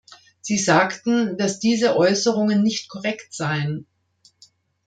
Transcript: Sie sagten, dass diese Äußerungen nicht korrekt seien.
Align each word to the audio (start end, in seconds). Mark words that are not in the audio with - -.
Sie 0.41 0.57
sagten, 0.57 1.37
dass 1.37 1.59
diese 1.59 1.95
Äußerungen 1.95 2.63
nicht 2.63 2.89
korrekt 2.89 3.35
seien. 3.35 3.85